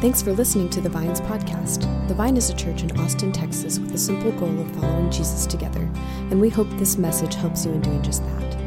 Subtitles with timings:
[0.00, 1.80] Thanks for listening to the Vines podcast.
[2.06, 5.44] The Vine is a church in Austin, Texas, with a simple goal of following Jesus
[5.44, 5.90] together,
[6.30, 8.58] and we hope this message helps you in doing just that.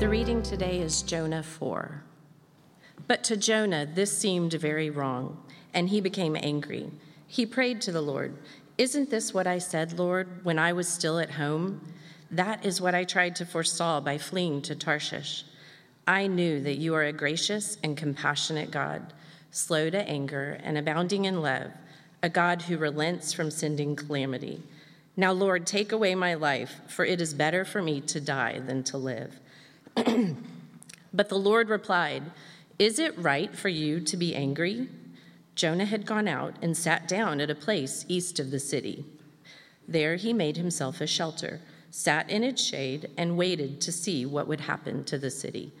[0.00, 2.02] The reading today is Jonah 4.
[3.06, 5.36] But to Jonah, this seemed very wrong,
[5.74, 6.90] and he became angry.
[7.26, 8.38] He prayed to the Lord,
[8.78, 11.82] Isn't this what I said, Lord, when I was still at home?
[12.30, 15.44] That is what I tried to forestall by fleeing to Tarshish.
[16.06, 19.12] I knew that you are a gracious and compassionate God,
[19.50, 21.70] slow to anger and abounding in love,
[22.22, 24.62] a God who relents from sending calamity.
[25.16, 28.82] Now, Lord, take away my life, for it is better for me to die than
[28.84, 29.38] to live.
[29.94, 32.24] but the Lord replied,
[32.78, 34.88] Is it right for you to be angry?
[35.54, 39.04] Jonah had gone out and sat down at a place east of the city.
[39.86, 41.60] There he made himself a shelter,
[41.90, 45.72] sat in its shade, and waited to see what would happen to the city.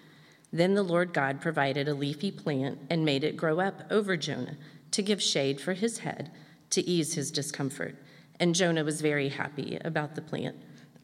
[0.52, 4.56] Then the Lord God provided a leafy plant and made it grow up over Jonah
[4.90, 6.30] to give shade for his head
[6.70, 7.96] to ease his discomfort.
[8.38, 10.56] And Jonah was very happy about the plant.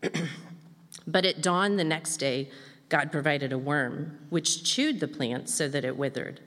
[1.06, 2.50] but at dawn the next day,
[2.88, 6.40] God provided a worm, which chewed the plant so that it withered.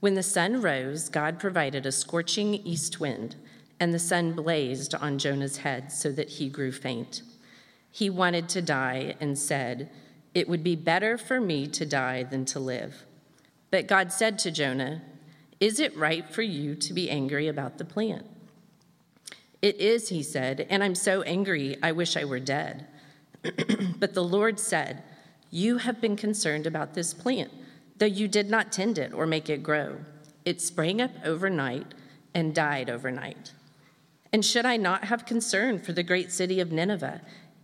[0.00, 3.36] When the sun rose, God provided a scorching east wind,
[3.78, 7.22] and the sun blazed on Jonah's head so that he grew faint.
[7.90, 9.90] He wanted to die and said,
[10.34, 13.04] it would be better for me to die than to live.
[13.70, 15.02] But God said to Jonah,
[15.58, 18.26] Is it right for you to be angry about the plant?
[19.62, 22.86] It is, he said, and I'm so angry I wish I were dead.
[23.98, 25.02] but the Lord said,
[25.50, 27.50] You have been concerned about this plant,
[27.98, 29.98] though you did not tend it or make it grow.
[30.44, 31.94] It sprang up overnight
[32.34, 33.52] and died overnight.
[34.32, 37.20] And should I not have concern for the great city of Nineveh?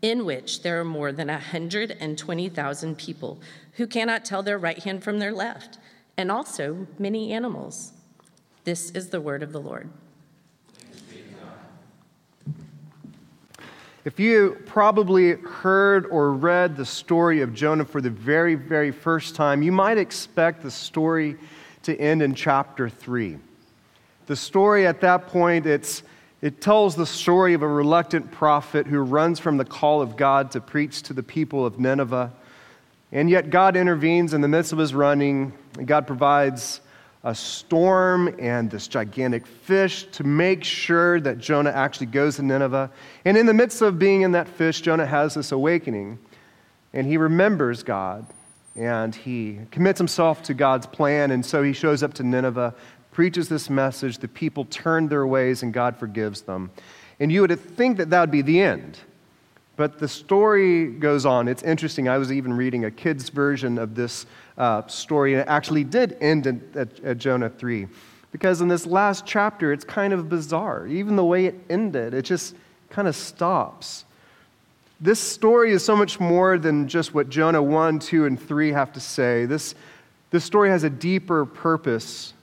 [0.07, 3.41] In which there are more than 120,000 people
[3.73, 5.79] who cannot tell their right hand from their left,
[6.17, 7.93] and also many animals.
[8.63, 9.91] This is the word of the Lord.
[14.05, 19.35] If you probably heard or read the story of Jonah for the very, very first
[19.35, 21.37] time, you might expect the story
[21.83, 23.39] to end in chapter 3.
[24.27, 26.05] The story at that point, it's
[26.47, 30.53] it tells the story of a reluctant prophet who runs from the call of God
[30.53, 32.33] to preach to the people of Nineveh.
[33.11, 36.83] And yet, God intervenes in the midst of his running, and God provides
[37.25, 42.93] a storm and this gigantic fish to make sure that Jonah actually goes to Nineveh.
[43.25, 46.17] And in the midst of being in that fish, Jonah has this awakening,
[46.93, 48.25] and he remembers God
[48.77, 52.75] and he commits himself to God's plan, and so he shows up to Nineveh
[53.17, 56.71] preaches this message, the people turn their ways, and God forgives them.
[57.19, 58.99] And you would think that that would be the end.
[59.77, 61.49] But the story goes on.
[61.49, 62.11] It's interesting.
[62.11, 64.27] I was even reading a kid's version of this
[64.59, 67.89] uh, story, and it actually did end at, at Jonah 3.
[68.33, 70.87] Because in this last chapter, it's kind of bizarre.
[70.87, 72.55] Even the way it ended, it just
[72.91, 74.05] kind of stops.
[75.01, 78.93] This story is so much more than just what Jonah 1, 2, and 3 have
[78.93, 79.47] to say.
[79.47, 79.75] This,
[80.31, 82.35] this story has a deeper purpose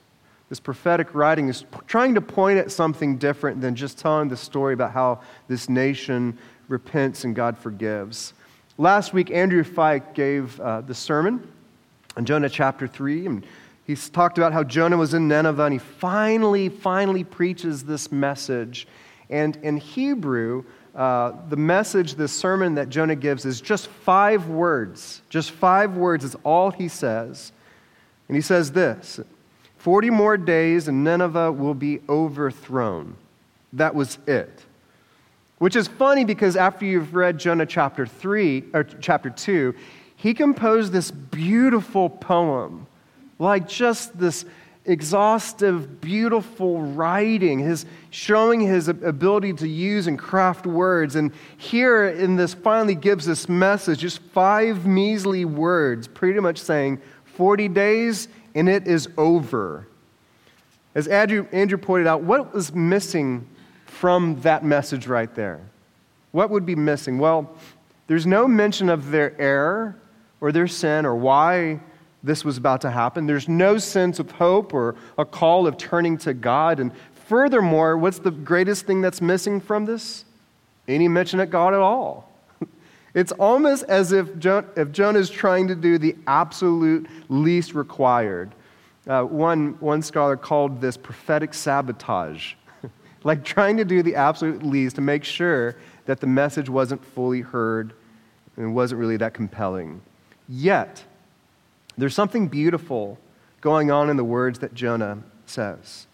[0.54, 4.72] this prophetic writing is trying to point at something different than just telling the story
[4.72, 6.38] about how this nation
[6.68, 8.34] repents and God forgives.
[8.78, 11.44] Last week, Andrew Fike gave uh, the sermon
[12.16, 13.46] on Jonah chapter 3, and
[13.84, 18.86] he talked about how Jonah was in Nineveh, and he finally, finally preaches this message.
[19.30, 20.62] And in Hebrew,
[20.94, 25.20] uh, the message, the sermon that Jonah gives is just five words.
[25.28, 27.50] Just five words is all he says.
[28.28, 29.18] And he says this
[29.84, 33.16] 40 more days and Nineveh will be overthrown.
[33.74, 34.64] That was it.
[35.58, 39.74] Which is funny because after you've read Jonah chapter 3 or chapter 2,
[40.16, 42.86] he composed this beautiful poem,
[43.38, 44.46] like just this
[44.86, 51.14] exhaustive, beautiful writing, his showing his ability to use and craft words.
[51.14, 57.02] And here in this finally gives this message, just five measly words, pretty much saying,
[57.36, 59.88] 40 days and it is over.
[60.94, 63.48] As Andrew, Andrew pointed out, what was missing
[63.86, 65.60] from that message right there?
[66.32, 67.18] What would be missing?
[67.18, 67.54] Well,
[68.06, 69.96] there's no mention of their error
[70.40, 71.80] or their sin or why
[72.22, 73.26] this was about to happen.
[73.26, 76.80] There's no sense of hope or a call of turning to God.
[76.80, 76.92] And
[77.26, 80.24] furthermore, what's the greatest thing that's missing from this?
[80.86, 82.30] Any mention of God at all.
[83.14, 88.52] It's almost as if, Jonah, if Jonah is trying to do the absolute least required.
[89.06, 92.54] Uh, one, one scholar called this prophetic sabotage,
[93.24, 95.76] like trying to do the absolute least to make sure
[96.06, 97.92] that the message wasn't fully heard
[98.56, 100.00] and wasn't really that compelling.
[100.48, 101.04] Yet,
[101.96, 103.18] there's something beautiful
[103.60, 106.06] going on in the words that Jonah says.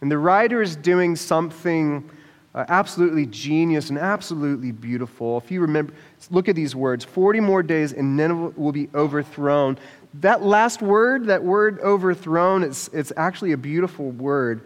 [0.00, 2.08] And the writer is doing something
[2.54, 5.38] uh, absolutely genius and absolutely beautiful.
[5.38, 5.92] If you remember,
[6.30, 9.78] look at these words 40 more days and Nineveh will be overthrown.
[10.14, 14.62] That last word, that word overthrown, it's, it's actually a beautiful word.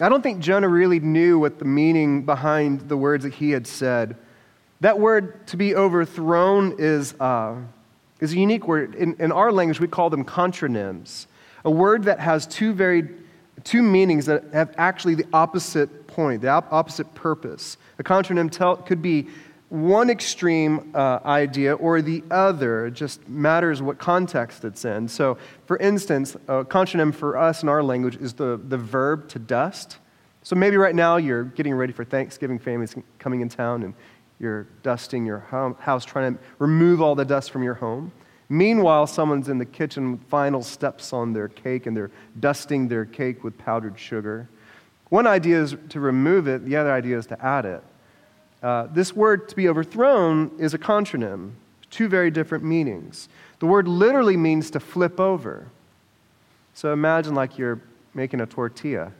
[0.00, 3.66] I don't think Jonah really knew what the meaning behind the words that he had
[3.66, 4.16] said.
[4.80, 7.56] That word to be overthrown is, uh,
[8.20, 8.94] is a unique word.
[8.94, 11.26] In, in our language, we call them contronyms,
[11.64, 13.08] a word that has two very
[13.64, 17.76] two meanings that have actually the opposite point, the opposite purpose.
[17.98, 18.50] A contronym
[18.86, 19.26] could be
[19.68, 22.86] one extreme uh, idea or the other.
[22.86, 25.08] It just matters what context it's in.
[25.08, 25.36] So,
[25.66, 29.98] for instance, a contronym for us in our language is the, the verb to dust.
[30.42, 33.92] So maybe right now you're getting ready for Thanksgiving, families coming in town, and
[34.38, 35.40] you're dusting your
[35.80, 38.10] house, trying to remove all the dust from your home.
[38.48, 43.44] Meanwhile, someone's in the kitchen, final steps on their cake, and they're dusting their cake
[43.44, 44.48] with powdered sugar.
[45.08, 47.82] One idea is to remove it, the other idea is to add it.
[48.62, 51.52] Uh, this word to be overthrown is a contronym,
[51.90, 53.28] two very different meanings.
[53.60, 55.68] The word literally means to flip over.
[56.74, 57.80] So imagine like you're
[58.14, 59.12] making a tortilla.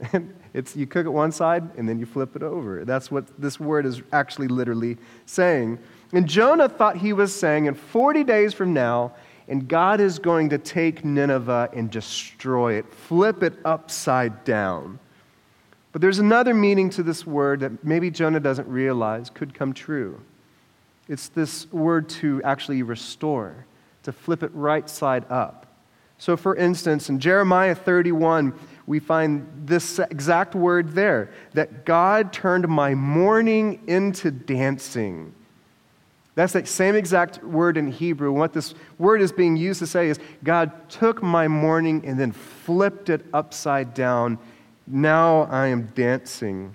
[0.54, 2.84] it's, you cook it one side and then you flip it over.
[2.84, 5.78] That's what this word is actually literally saying.
[6.12, 9.12] And Jonah thought he was saying, in 40 days from now,
[9.48, 14.98] and God is going to take Nineveh and destroy it, flip it upside down.
[15.92, 20.20] But there's another meaning to this word that maybe Jonah doesn't realize could come true.
[21.08, 23.66] It's this word to actually restore,
[24.04, 25.66] to flip it right side up.
[26.18, 28.54] So, for instance, in Jeremiah 31,
[28.86, 35.34] we find this exact word there that God turned my mourning into dancing.
[36.34, 38.32] That's that same exact word in Hebrew.
[38.32, 42.32] What this word is being used to say is God took my mourning and then
[42.32, 44.38] flipped it upside down.
[44.86, 46.74] Now I am dancing.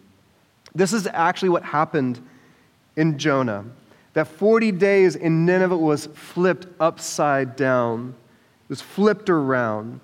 [0.73, 2.19] This is actually what happened
[2.95, 3.65] in Jonah.
[4.13, 8.15] That 40 days in Nineveh was flipped upside down,
[8.63, 9.99] it was flipped around.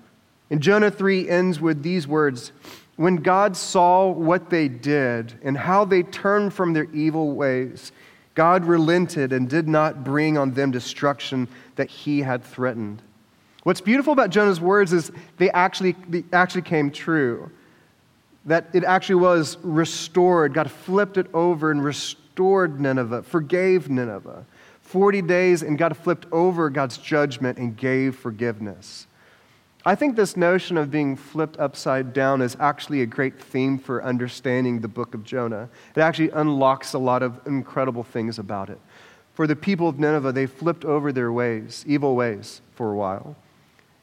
[0.50, 2.52] And Jonah 3 ends with these words
[2.96, 7.90] When God saw what they did and how they turned from their evil ways,
[8.34, 13.02] God relented and did not bring on them destruction that he had threatened.
[13.64, 17.50] What's beautiful about Jonah's words is they actually, they actually came true.
[18.46, 20.54] That it actually was restored.
[20.54, 24.44] God flipped it over and restored Nineveh, forgave Nineveh.
[24.82, 29.06] 40 days, and God flipped over God's judgment and gave forgiveness.
[29.86, 34.02] I think this notion of being flipped upside down is actually a great theme for
[34.02, 35.68] understanding the book of Jonah.
[35.94, 38.80] It actually unlocks a lot of incredible things about it.
[39.34, 43.36] For the people of Nineveh, they flipped over their ways, evil ways, for a while.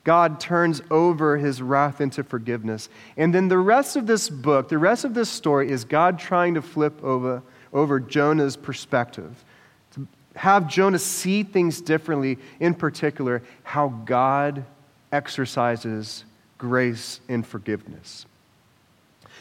[0.04, 2.90] God turns over his wrath into forgiveness.
[3.18, 6.56] And then the rest of this book, the rest of this story, is God trying
[6.56, 9.46] to flip over, over Jonah's perspective.
[9.94, 14.66] To have Jonah see things differently, in particular, how God
[15.12, 16.26] exercises
[16.58, 18.26] grace and forgiveness.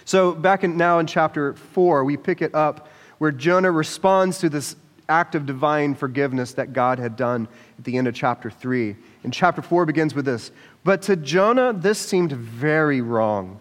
[0.05, 4.49] So, back in, now in chapter 4, we pick it up where Jonah responds to
[4.49, 4.77] this
[5.11, 7.49] act of divine forgiveness that God had done
[7.79, 8.97] at the end of chapter 3.
[9.25, 10.53] And chapter 4 begins with this
[10.85, 13.61] But to Jonah, this seemed very wrong,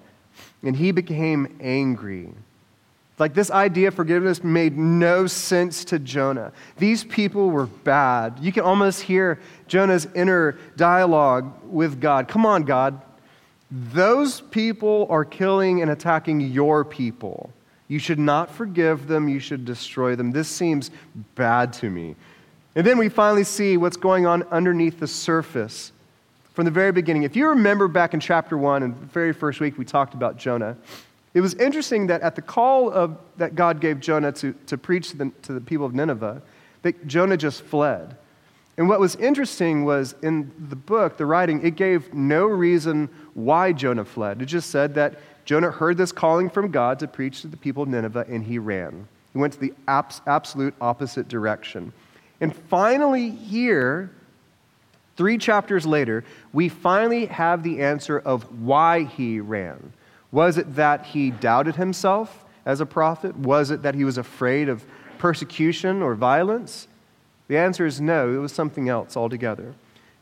[0.63, 2.29] and he became angry.
[3.17, 6.53] Like this idea of forgiveness made no sense to Jonah.
[6.77, 8.39] These people were bad.
[8.39, 12.29] You can almost hear Jonah's inner dialogue with God.
[12.29, 13.01] Come on, God.
[13.69, 17.51] Those people are killing and attacking your people.
[17.89, 19.27] You should not forgive them.
[19.27, 20.31] You should destroy them.
[20.31, 20.91] This seems
[21.35, 22.15] bad to me.
[22.75, 25.91] And then we finally see what's going on underneath the surface
[26.53, 27.23] from the very beginning.
[27.23, 30.37] If you remember back in chapter 1 and the very first week, we talked about
[30.37, 30.77] Jonah.
[31.33, 35.09] It was interesting that at the call of, that God gave Jonah to, to preach
[35.11, 36.41] to the, to the people of Nineveh,
[36.83, 38.15] that Jonah just fled.
[38.77, 43.73] And what was interesting was in the book, the writing, it gave no reason why
[43.73, 44.41] Jonah fled.
[44.41, 45.19] It just said that
[45.49, 48.59] Jonah heard this calling from God to preach to the people of Nineveh and he
[48.59, 49.07] ran.
[49.33, 51.91] He went to the abs- absolute opposite direction.
[52.39, 54.11] And finally, here,
[55.17, 59.91] three chapters later, we finally have the answer of why he ran.
[60.31, 63.35] Was it that he doubted himself as a prophet?
[63.35, 64.85] Was it that he was afraid of
[65.17, 66.87] persecution or violence?
[67.47, 69.73] The answer is no, it was something else altogether.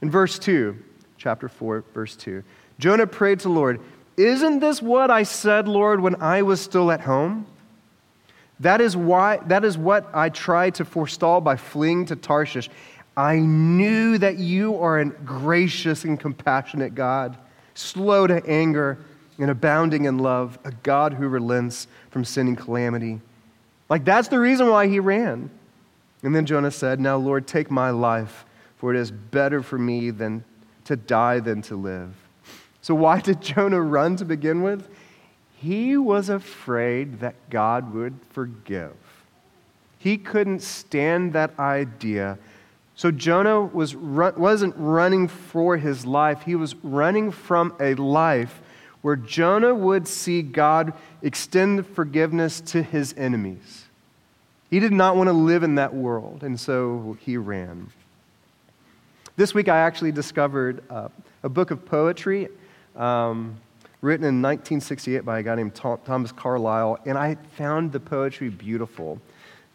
[0.01, 0.81] In verse 2,
[1.17, 2.45] chapter 4, verse 2,
[2.79, 3.81] Jonah prayed to the Lord,
[4.17, 7.45] Isn't this what I said, Lord, when I was still at home?
[8.59, 12.69] That is, why, that is what I tried to forestall by fleeing to Tarshish.
[13.15, 17.37] I knew that you are a gracious and compassionate God
[17.77, 18.97] slow to anger,
[19.37, 23.21] and abounding in love, a God who relents from sending calamity.
[23.87, 25.51] Like, that's the reason why he ran.
[26.23, 28.45] And then Jonah said, Now, Lord, take my life,
[28.77, 30.43] for it is better for me than
[30.85, 32.15] to die than to live.
[32.87, 34.87] So, why did Jonah run to begin with?
[35.57, 38.95] He was afraid that God would forgive.
[39.99, 42.37] He couldn't stand that idea.
[42.95, 48.61] So Jonah was, wasn't running for his life, he was running from a life
[49.01, 53.87] where Jonah would see God extend forgiveness to his enemies.
[54.69, 57.91] He did not want to live in that world, and so he ran.
[59.35, 61.09] This week I actually discovered uh,
[61.43, 62.47] a book of poetry.
[62.97, 63.57] Um,
[64.01, 69.19] written in 1968 by a guy named Thomas Carlisle, and I found the poetry beautiful.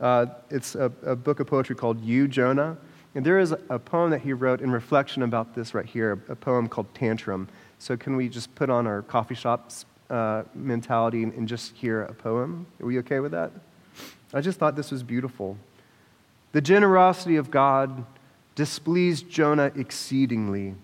[0.01, 2.77] Uh, it's a, a, book of poetry called You, Jonah.
[3.15, 6.35] And there is a poem that he wrote in reflection about this right here, a
[6.35, 7.49] poem called Tantrum.
[7.79, 12.03] So, can we just put on our coffee shops uh, mentality and, and just hear
[12.03, 12.67] a poem?
[12.81, 13.53] Are we okay with that?
[14.33, 15.59] I just thought this was beautiful.
[16.53, 18.05] The generosity of God
[18.55, 20.75] displeased Jonah exceedingly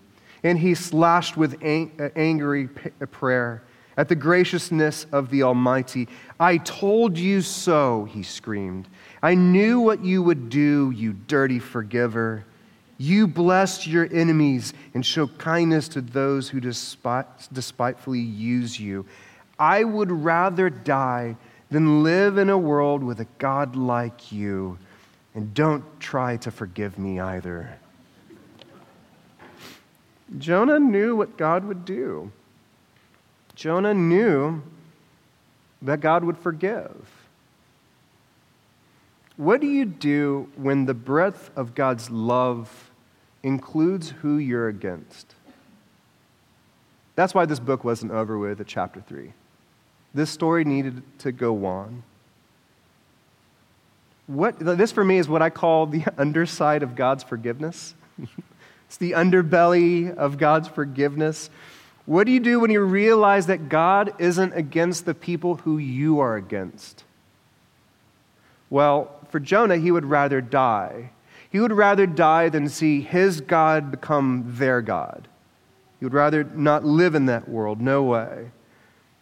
[0.43, 2.69] and he slashed with uh, angry
[3.01, 3.63] uh, prayer
[3.97, 6.07] at the graciousness of the Almighty.
[6.39, 8.87] I told you so, he screamed.
[9.21, 12.45] I knew what you would do, you dirty forgiver.
[12.97, 19.05] You blessed your enemies and show kindness to those who despite, despitefully use you.
[19.57, 21.35] I would rather die
[21.69, 24.77] than live in a world with a God like you.
[25.35, 27.77] And don't try to forgive me either.
[30.37, 32.31] Jonah knew what God would do.
[33.55, 34.61] Jonah knew
[35.81, 37.09] that God would forgive.
[39.37, 42.91] What do you do when the breadth of God's love
[43.41, 45.33] includes who you're against?
[47.15, 49.33] That's why this book wasn't over with at chapter 3.
[50.13, 52.03] This story needed to go on.
[54.27, 57.95] What, this, for me, is what I call the underside of God's forgiveness.
[58.89, 61.51] It's the underbelly of God's forgiveness.
[62.07, 66.19] What do you do when you realize that God isn't against the people who you
[66.19, 67.03] are against?
[68.71, 71.11] Well, for Jonah, he would rather die.
[71.51, 75.27] He would rather die than see his God become their God.
[75.99, 77.79] He would rather not live in that world.
[77.79, 78.49] No way.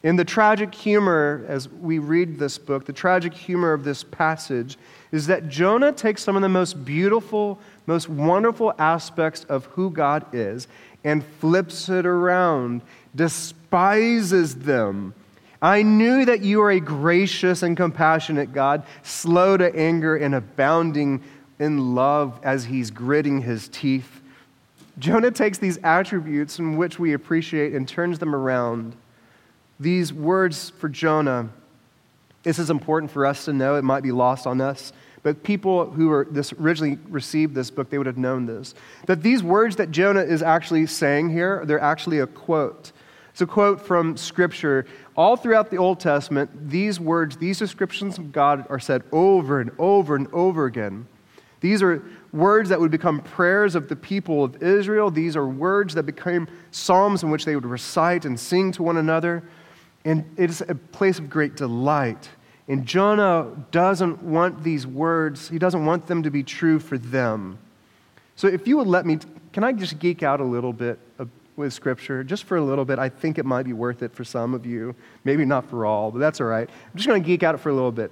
[0.01, 4.77] In the tragic humor, as we read this book, the tragic humor of this passage
[5.11, 10.25] is that Jonah takes some of the most beautiful, most wonderful aspects of who God
[10.33, 10.67] is
[11.03, 12.81] and flips it around,
[13.15, 15.13] despises them.
[15.61, 21.23] I knew that you are a gracious and compassionate God, slow to anger and abounding
[21.59, 24.21] in love as he's gritting his teeth.
[24.99, 28.95] Jonah takes these attributes in which we appreciate and turns them around.
[29.79, 31.49] These words for Jonah,
[32.43, 33.75] this is important for us to know.
[33.75, 34.91] It might be lost on us.
[35.27, 38.73] But people who were this originally received this book, they would have known this.
[39.07, 42.93] That these words that Jonah is actually saying here, they're actually a quote.
[43.31, 44.85] It's a quote from Scripture.
[45.17, 49.71] All throughout the Old Testament, these words, these descriptions of God are said over and
[49.77, 51.05] over and over again.
[51.59, 55.11] These are words that would become prayers of the people of Israel.
[55.11, 58.95] These are words that became psalms in which they would recite and sing to one
[58.95, 59.43] another.
[60.05, 62.29] And it is a place of great delight.
[62.67, 67.57] And Jonah doesn't want these words, he doesn't want them to be true for them.
[68.35, 69.19] So if you would let me,
[69.53, 70.99] can I just geek out a little bit
[71.55, 72.23] with Scripture?
[72.23, 72.99] Just for a little bit.
[72.99, 74.93] I think it might be worth it for some of you.
[75.23, 76.69] Maybe not for all, but that's all right.
[76.69, 78.11] I'm just going to geek out for a little bit.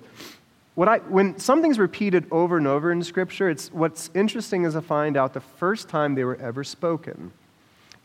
[0.76, 4.82] What I, when something's repeated over and over in Scripture, it's, what's interesting is to
[4.82, 7.32] find out the first time they were ever spoken.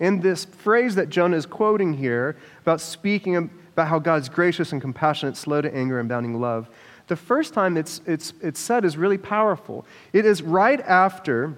[0.01, 4.81] In this phrase that Jonah is quoting here about speaking about how God's gracious and
[4.81, 6.69] compassionate, slow to anger, and abounding love.
[7.07, 9.85] The first time it's, it's, it's said is really powerful.
[10.13, 11.57] It is right after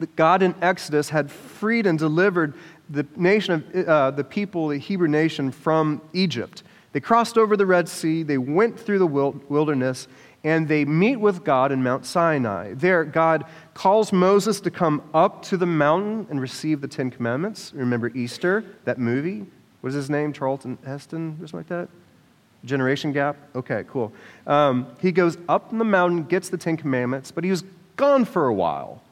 [0.00, 2.54] that God in Exodus had freed and delivered
[2.90, 6.62] the nation of uh, the people, the Hebrew nation, from Egypt.
[6.92, 10.06] They crossed over the Red Sea, they went through the wilderness,
[10.44, 12.74] and they meet with God in Mount Sinai.
[12.74, 17.72] There, God calls Moses to come up to the mountain and receive the Ten Commandments.
[17.74, 19.46] Remember Easter, that movie?
[19.80, 20.32] What is his name?
[20.34, 21.88] Charlton Heston or something like that?
[22.64, 23.36] Generation gap?
[23.54, 24.12] Okay, cool.
[24.46, 27.64] Um, he goes up in the mountain, gets the Ten Commandments, but he was
[27.96, 29.02] gone for a while.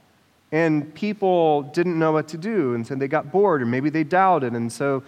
[0.51, 4.05] And people didn't know what to do, and so they got bored, or maybe they
[4.05, 5.03] doubted, and so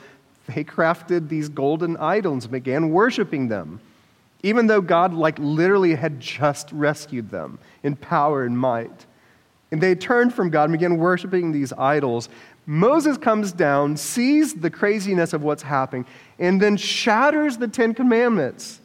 [0.46, 3.80] they crafted these golden idols and began worshiping them,
[4.44, 9.06] even though God, like, literally had just rescued them in power and might.
[9.72, 12.28] And they turned from God and began worshiping these idols.
[12.66, 16.04] Moses comes down, sees the craziness of what's happening,
[16.38, 18.80] and then shatters the Ten Commandments.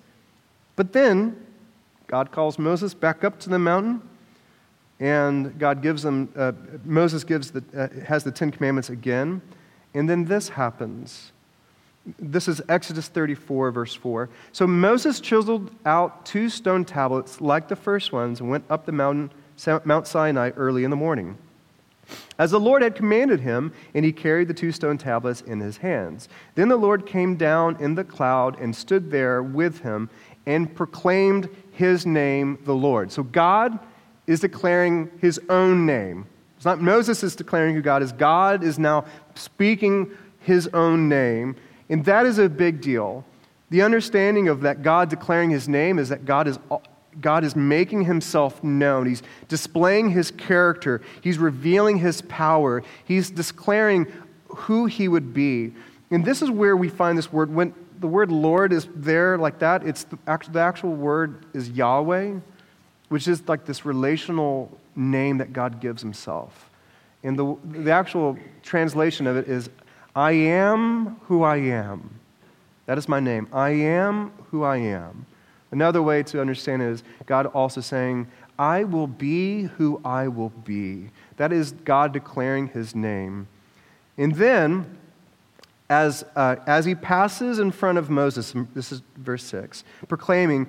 [0.78, 1.36] But then
[2.08, 4.02] God calls Moses back up to the mountain,
[5.02, 6.54] and God gives them, uh,
[6.86, 9.42] Moses gives the, uh, has the Ten Commandments again,
[9.94, 11.34] and then this happens.
[12.18, 14.30] This is Exodus 34, verse 4.
[14.52, 18.92] So Moses chiseled out two stone tablets like the first ones and went up the
[18.92, 19.32] mountain,
[19.84, 21.38] Mount Sinai early in the morning
[22.38, 25.78] as the Lord had commanded him, and he carried the two stone tablets in his
[25.78, 26.30] hands.
[26.56, 30.10] Then the Lord came down in the cloud and stood there with him
[30.46, 33.12] and proclaimed his name, the Lord.
[33.12, 33.78] So God
[34.26, 36.26] is declaring his own name.
[36.56, 38.12] It's not Moses is declaring who God is.
[38.12, 41.56] God is now speaking his own name.
[41.90, 43.26] And that is a big deal.
[43.70, 46.60] The understanding of that God declaring his name is that God is
[47.20, 49.08] God is making himself known.
[49.08, 51.02] He's displaying his character.
[51.22, 52.84] He's revealing his power.
[53.04, 54.08] He's declaring
[54.48, 55.74] who he would be.
[56.12, 57.54] And this is where we find this word.
[57.54, 61.70] When the word Lord is there like that, it's the actual, the actual word is
[61.70, 62.36] Yahweh,
[63.10, 66.70] which is like this relational name that God gives himself.
[67.24, 69.70] And the, the actual translation of it is
[70.16, 72.20] I am who I am.
[72.86, 73.48] That is my name.
[73.54, 75.26] I am who I am.
[75.72, 81.12] Another way to understand is God also saying, I will be who I will be.
[81.38, 83.48] That is God declaring his name.
[84.18, 84.98] And then,
[85.90, 90.68] as, uh, as he passes in front of Moses, this is verse 6, proclaiming,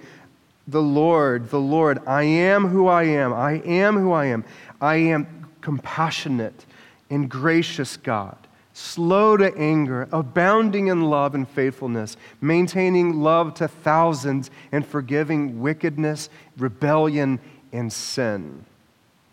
[0.69, 3.33] The Lord, the Lord, I am who I am.
[3.33, 4.45] I am who I am.
[4.81, 6.67] I am compassionate
[7.09, 8.37] and gracious God
[8.81, 16.31] slow to anger, abounding in love and faithfulness, maintaining love to thousands, and forgiving wickedness,
[16.57, 17.39] rebellion,
[17.73, 18.65] and sin.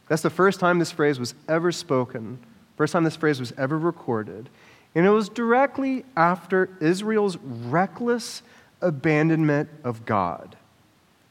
[0.10, 2.40] That's the first time this phrase was ever spoken,
[2.76, 4.50] first time this phrase was ever recorded.
[4.96, 8.42] And it was directly after Israel's reckless
[8.82, 10.56] abandonment of God.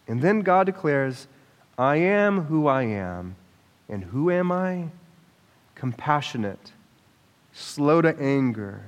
[0.09, 1.27] And then God declares,
[1.79, 3.37] I am who I am.
[3.89, 4.89] And who am I?
[5.75, 6.73] Compassionate
[7.57, 8.83] slow to anger,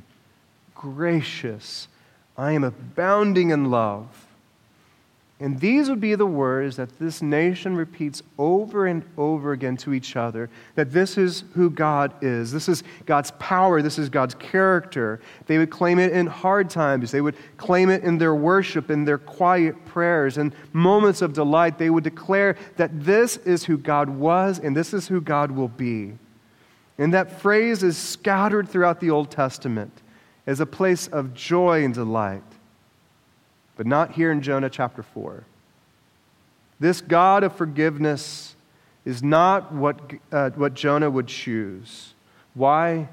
[0.75, 1.89] gracious.
[2.37, 4.27] I am abounding in love.
[5.41, 9.95] And these would be the words that this nation repeats over and over again to
[9.95, 12.51] each other that this is who God is.
[12.51, 13.81] This is God's power.
[13.81, 15.21] This is God's character.
[15.47, 17.13] They would claim it in hard times.
[17.13, 21.79] They would claim it in their worship, in their quiet prayers, and moments of delight.
[21.79, 25.69] They would declare that this is who God was and this is who God will
[25.69, 26.15] be.
[26.99, 29.93] And that phrase is scattered throughout the Old Testament
[30.47, 32.43] as a place of joy and delight,
[33.77, 35.45] but not here in Jonah chapter 4.
[36.81, 38.57] This God of forgiveness
[39.05, 40.01] is not what,
[40.33, 42.15] uh, what Jonah would choose.
[42.55, 43.09] Why?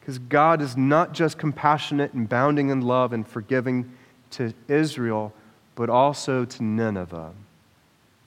[0.00, 3.92] Because God is not just compassionate and bounding in love and forgiving
[4.32, 5.32] to Israel,
[5.76, 7.32] but also to Nineveh,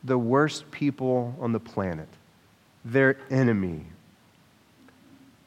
[0.04, 2.08] the worst people on the planet,
[2.86, 3.86] their enemy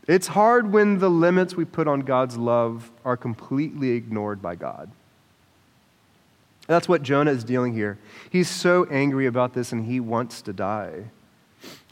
[0.08, 4.90] it's hard when the limits we put on God's love are completely ignored by God.
[6.66, 7.98] That's what Jonah is dealing here.
[8.30, 11.04] He's so angry about this and he wants to die.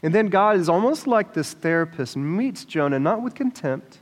[0.01, 3.99] And then God is almost like this therapist meets Jonah not with contempt.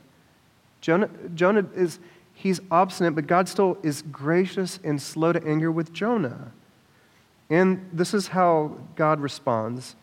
[0.80, 1.98] Jonah, Jonah is
[2.32, 6.52] he's obstinate, but God still is gracious and slow to anger with Jonah.
[7.50, 9.94] And this is how God responds.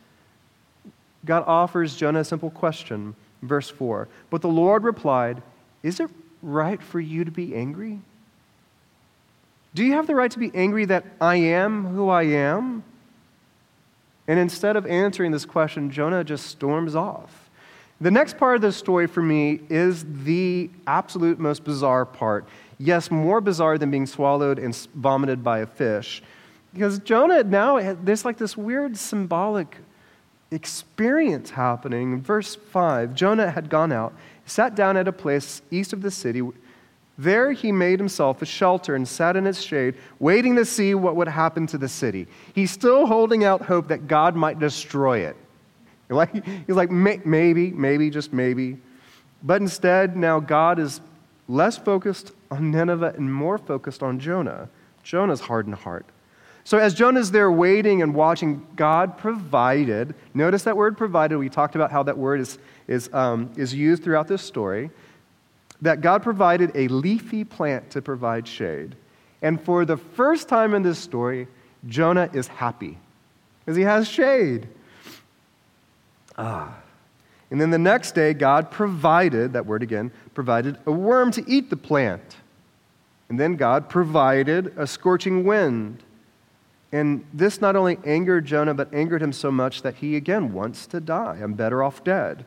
[1.25, 4.07] God offers Jonah a simple question verse 4.
[4.29, 5.41] But the Lord replied,
[5.81, 6.09] Is it
[6.41, 7.99] right for you to be angry?
[9.73, 12.83] Do you have the right to be angry that I am who I am?
[14.27, 17.49] And instead of answering this question, Jonah just storms off.
[17.99, 22.45] The next part of this story for me is the absolute most bizarre part.
[22.77, 26.21] Yes, more bizarre than being swallowed and vomited by a fish.
[26.73, 29.77] Because Jonah now, there's like this weird symbolic
[30.53, 32.13] experience happening.
[32.13, 34.13] In verse 5, Jonah had gone out,
[34.45, 36.41] sat down at a place east of the city.
[37.17, 41.15] There he made himself a shelter and sat in its shade, waiting to see what
[41.15, 42.27] would happen to the city.
[42.53, 45.35] He's still holding out hope that God might destroy it.
[46.67, 48.77] He's like, maybe, maybe, just maybe.
[49.41, 51.01] But instead, now God is
[51.47, 54.69] less focused on Nineveh and more focused on Jonah.
[55.03, 56.05] Jonah's hardened heart.
[56.65, 60.15] So, as Jonah's there waiting and watching, God provided.
[60.33, 61.37] Notice that word provided.
[61.37, 64.89] We talked about how that word is, is, um, is used throughout this story.
[65.81, 68.95] That God provided a leafy plant to provide shade.
[69.41, 71.47] And for the first time in this story,
[71.87, 72.97] Jonah is happy
[73.59, 74.67] because he has shade.
[76.37, 76.77] Ah.
[77.51, 81.69] And then the next day, God provided, that word again, provided a worm to eat
[81.69, 82.37] the plant.
[83.29, 86.01] And then God provided a scorching wind.
[86.93, 90.85] And this not only angered Jonah, but angered him so much that he again wants
[90.87, 91.39] to die.
[91.41, 92.45] I'm better off dead.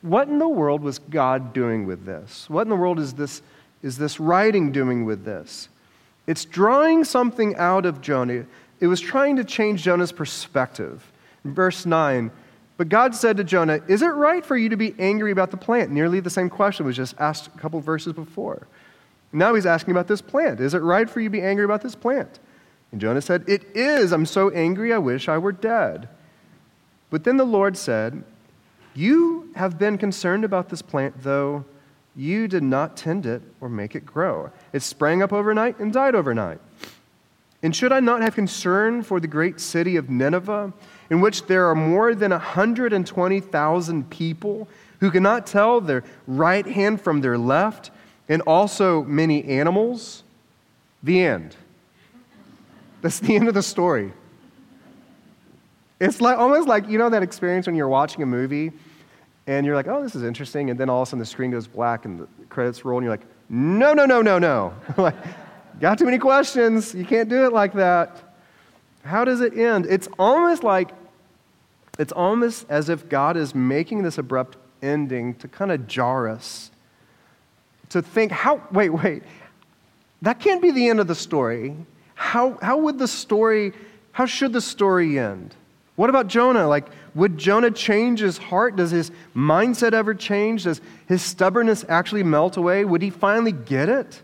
[0.00, 2.48] What in the world was God doing with this?
[2.48, 3.42] What in the world is this,
[3.82, 5.68] is this writing doing with this?
[6.28, 8.46] It's drawing something out of Jonah.
[8.78, 11.10] It was trying to change Jonah's perspective.
[11.44, 12.30] In verse 9,
[12.76, 15.56] but God said to Jonah, Is it right for you to be angry about the
[15.56, 15.90] plant?
[15.90, 18.68] Nearly the same question was just asked a couple verses before.
[19.32, 20.60] Now he's asking about this plant.
[20.60, 22.38] Is it right for you to be angry about this plant?
[22.92, 24.12] And Jonah said, It is.
[24.12, 26.08] I'm so angry, I wish I were dead.
[27.10, 28.22] But then the Lord said,
[28.94, 31.64] You have been concerned about this plant, though
[32.16, 34.50] you did not tend it or make it grow.
[34.72, 36.60] It sprang up overnight and died overnight.
[37.62, 40.72] And should I not have concern for the great city of Nineveh?
[41.10, 44.68] in which there are more than 120,000 people
[45.00, 47.90] who cannot tell their right hand from their left,
[48.28, 50.22] and also many animals.
[51.02, 51.56] The end.
[53.02, 54.12] That's the end of the story.
[56.00, 58.72] It's like, almost like, you know, that experience when you're watching a movie
[59.46, 61.50] and you're like, oh, this is interesting, and then all of a sudden the screen
[61.50, 64.74] goes black and the credits roll, and you're like, no, no, no, no, no.
[64.96, 65.16] like,
[65.80, 66.94] got too many questions.
[66.94, 68.22] You can't do it like that.
[69.04, 69.86] How does it end?
[69.86, 70.90] It's almost like
[71.98, 76.70] it's almost as if God is making this abrupt ending to kind of jar us.
[77.90, 79.22] To think, how, wait, wait,
[80.22, 81.76] that can't be the end of the story.
[82.20, 83.72] How, how would the story,
[84.12, 85.54] how should the story end?
[85.96, 86.68] What about Jonah?
[86.68, 88.76] Like, would Jonah change his heart?
[88.76, 90.64] Does his mindset ever change?
[90.64, 92.84] Does his stubbornness actually melt away?
[92.84, 94.20] Would he finally get it?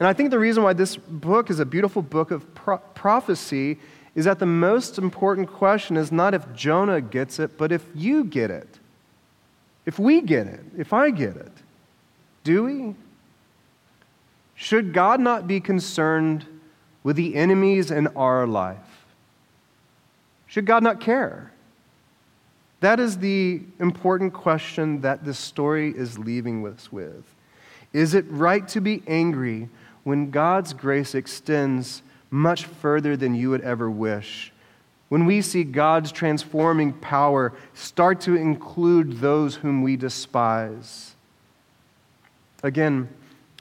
[0.00, 3.78] And I think the reason why this book is a beautiful book of pro- prophecy
[4.14, 8.22] is that the most important question is not if Jonah gets it, but if you
[8.22, 8.68] get it.
[9.86, 11.52] If we get it, if I get it.
[12.44, 12.94] Do we?
[14.54, 16.46] Should God not be concerned
[17.02, 19.06] with the enemies in our life?
[20.46, 21.52] Should God not care?
[22.80, 27.24] That is the important question that this story is leaving us with.
[27.92, 29.68] Is it right to be angry
[30.04, 34.52] when God's grace extends much further than you would ever wish.
[35.10, 41.14] When we see God's transforming power start to include those whom we despise.
[42.62, 43.10] Again,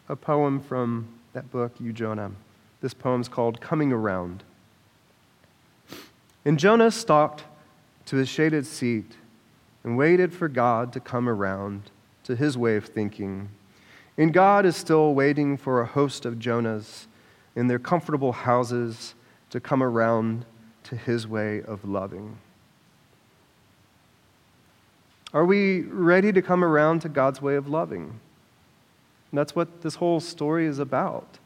[0.07, 2.31] a poem from that book, You Jonah.
[2.81, 4.43] This poem's called Coming Around.
[6.43, 7.43] And Jonah stalked
[8.07, 9.15] to his shaded seat
[9.83, 11.91] and waited for God to come around
[12.23, 13.49] to his way of thinking.
[14.17, 17.05] And God is still waiting for a host of Jonahs
[17.55, 19.15] in their comfortable houses
[19.49, 20.45] to come around
[20.83, 22.37] to his way of loving?
[25.33, 28.19] Are we ready to come around to God's way of loving?
[29.31, 31.39] And that's what this whole story is about.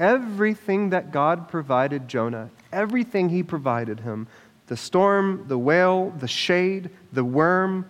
[0.00, 4.26] Everything that God provided Jonah, everything he provided him
[4.66, 7.86] the storm, the whale, the shade, the worm,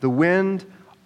[0.00, 0.64] the wind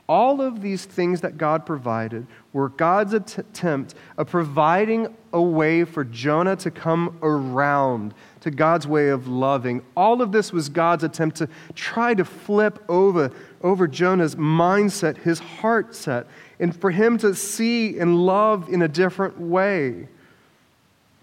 [0.09, 6.05] all of these things that God provided were God's attempt of providing a way for
[6.05, 9.83] Jonah to come around to God's way of loving.
[9.97, 15.40] All of this was God's attempt to try to flip over, over Jonah's mindset, his
[15.40, 16.27] heart set,
[16.61, 20.09] and for him to see and love in a different way.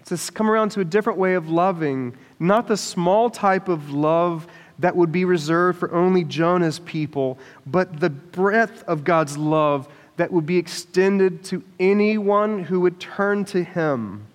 [0.06, 4.48] To come around to a different way of loving, not the small type of love
[4.80, 9.88] that would be reserved for only Jonah's people, but the breadth of God's love
[10.18, 14.26] that would be extended to anyone who would turn to Him.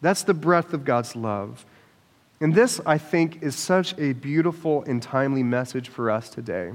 [0.00, 1.64] That's the breadth of God's love.
[2.40, 6.72] And this, I think, is such a beautiful and timely message for us today.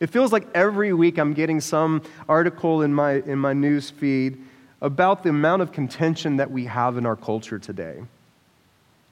[0.00, 4.38] It feels like every week I'm getting some article in my, in my news feed
[4.82, 8.02] about the amount of contention that we have in our culture today.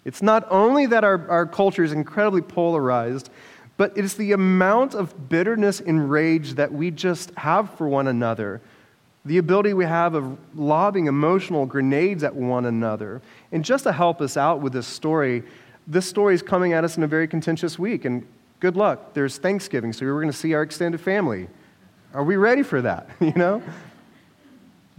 [0.05, 3.31] It's not only that our, our culture is incredibly polarized,
[3.77, 8.61] but it's the amount of bitterness and rage that we just have for one another.
[9.25, 13.23] The ability we have of lobbing emotional grenades at one another.
[13.53, 15.45] And just to help us out with this story,
[15.87, 18.05] this story is coming at us in a very contentious week.
[18.05, 18.27] And
[18.59, 19.15] good luck.
[19.15, 21.49] There's Thanksgiving, so we're going to see our extended family.
[22.13, 23.09] Are we ready for that?
[23.21, 23.63] You know?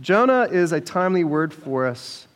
[0.02, 2.28] Jonah is a timely word for us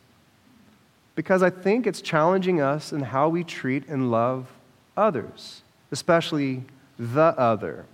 [1.16, 4.46] because I think it's challenging us in how we treat and love
[4.96, 6.62] others, especially
[6.98, 7.84] the other,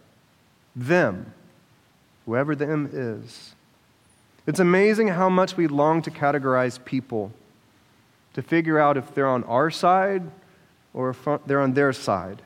[0.76, 1.32] them,
[2.26, 3.54] whoever them is.
[4.46, 7.32] It's amazing how much we long to categorize people,
[8.34, 10.22] to figure out if they're on our side
[10.92, 12.42] or if they're on their side.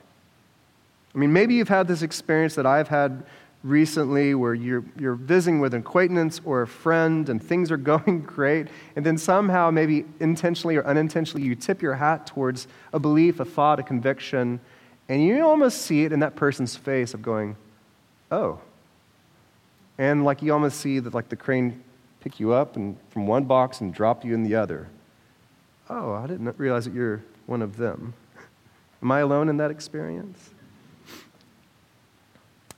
[1.15, 3.25] I mean, maybe you've had this experience that I've had
[3.67, 8.21] recently where you're, you're visiting with an acquaintance or a friend and things are going
[8.23, 13.41] great, and then somehow, maybe intentionally or unintentionally, you tip your hat towards a belief,
[13.41, 14.61] a thought, a conviction,
[15.09, 17.57] and you almost see it in that person's face of going,
[18.31, 18.61] oh.
[19.99, 21.83] And like you almost see that like the crane
[22.21, 24.89] pick you up and from one box and drop you in the other.
[25.89, 28.15] Oh, I didn't realize that you're one of them.
[29.03, 30.51] Am I alone in that experience?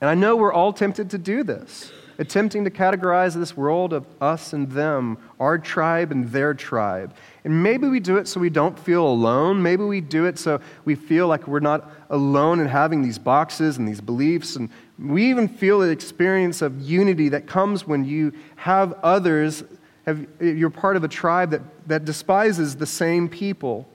[0.01, 4.05] And I know we're all tempted to do this, attempting to categorize this world of
[4.21, 7.13] us and them, our tribe and their tribe.
[7.43, 9.61] And maybe we do it so we don't feel alone.
[9.61, 13.77] Maybe we do it so we feel like we're not alone in having these boxes
[13.77, 14.55] and these beliefs.
[14.55, 19.63] And we even feel the experience of unity that comes when you have others,
[20.05, 23.85] have, you're part of a tribe that, that despises the same people.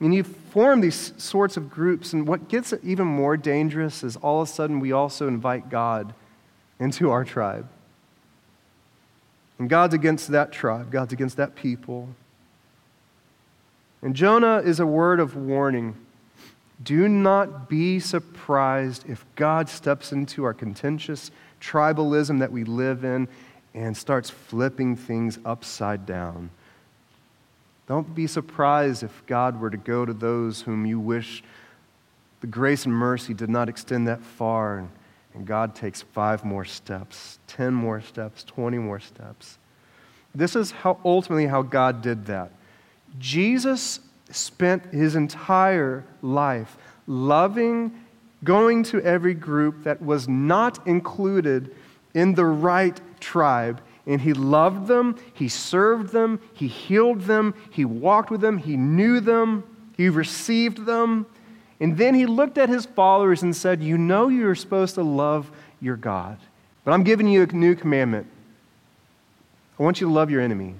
[0.00, 4.42] And you form these sorts of groups, and what gets even more dangerous is all
[4.42, 6.12] of a sudden we also invite God
[6.80, 7.68] into our tribe.
[9.58, 12.08] And God's against that tribe, God's against that people.
[14.02, 15.94] And Jonah is a word of warning.
[16.82, 21.30] Do not be surprised if God steps into our contentious
[21.60, 23.28] tribalism that we live in
[23.72, 26.50] and starts flipping things upside down.
[27.86, 31.42] Don't be surprised if God were to go to those whom you wish
[32.40, 34.90] the grace and mercy did not extend that far, and,
[35.46, 39.58] God takes five more steps, 10 more steps, 20 more steps.
[40.32, 42.52] This is how ultimately how God did that.
[43.18, 43.98] Jesus
[44.30, 46.76] spent his entire life
[47.08, 48.04] loving,
[48.44, 51.74] going to every group that was not included
[52.14, 57.84] in the right tribe and he loved them, he served them, he healed them, he
[57.84, 59.64] walked with them, he knew them,
[59.96, 61.26] he received them.
[61.80, 65.50] And then he looked at his followers and said, You know you're supposed to love
[65.80, 66.38] your God,
[66.84, 68.26] but I'm giving you a new commandment.
[69.78, 70.74] I want you to love your enemy.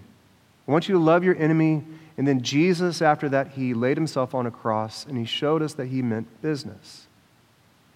[0.69, 1.83] I want you to love your enemy.
[2.17, 5.75] And then Jesus, after that, he laid himself on a cross and he showed us
[5.75, 7.07] that he meant business.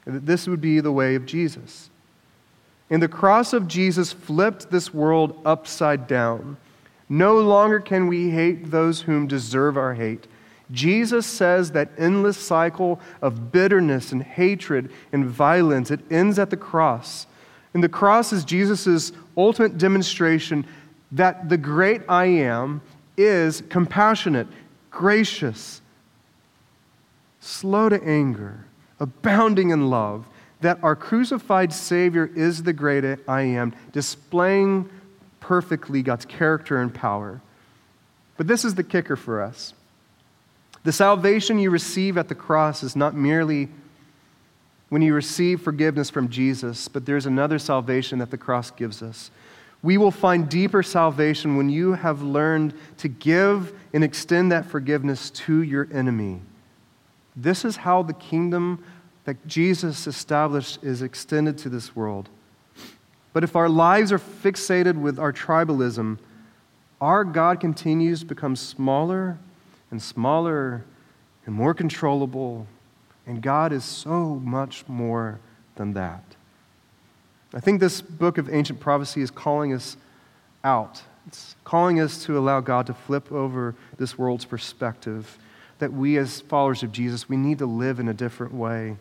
[0.05, 1.91] That this would be the way of Jesus.
[2.91, 6.57] And the cross of Jesus flipped this world upside down.
[7.09, 10.27] No longer can we hate those whom deserve our hate.
[10.71, 16.57] Jesus says that endless cycle of bitterness and hatred and violence, it ends at the
[16.57, 17.27] cross.
[17.73, 20.67] And the cross is Jesus' ultimate demonstration
[21.13, 22.83] that the great I am
[23.17, 24.47] is compassionate,
[24.91, 25.81] gracious,
[27.41, 28.65] slow to anger,
[29.01, 30.27] abounding in love
[30.61, 34.89] that our crucified Savior is the great I am, displaying
[35.41, 37.41] perfectly God's character and power.
[38.37, 39.75] But this is the kicker for us.
[40.85, 43.69] The salvation you receive at the cross is not merely
[44.89, 49.31] when you receive forgiveness from Jesus, but there's another salvation that the cross gives us.
[49.83, 55.31] We will find deeper salvation when you have learned to give and extend that forgiveness
[55.31, 56.41] to your enemy.
[57.37, 58.85] This is how the kingdom
[59.29, 62.31] that Jesus established is extended to this world.
[63.35, 66.17] But if our lives are fixated with our tribalism,
[66.99, 69.37] our God continues to become smaller
[69.91, 70.83] and smaller
[71.45, 72.67] and more controllable,
[73.27, 75.41] and God is so much more
[75.77, 76.25] than that.
[77.53, 79.99] I think this book of ancient prophecy is calling us
[80.65, 81.03] out.
[81.27, 85.37] It's calling us to allow God to flip over this world's perspective,
[85.81, 88.97] that we as followers of Jesus, we need to live in a different way.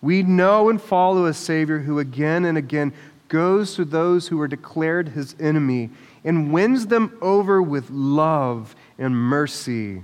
[0.00, 2.92] We know and follow a Savior who again and again
[3.28, 5.90] goes to those who are declared his enemy
[6.24, 10.02] and wins them over with love and mercy.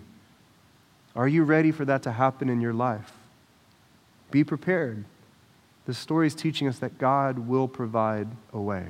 [1.14, 3.12] Are you ready for that to happen in your life?
[4.30, 5.04] Be prepared.
[5.84, 8.86] The story is teaching us that God will provide a way.